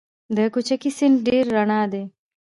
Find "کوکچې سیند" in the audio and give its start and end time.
0.53-1.17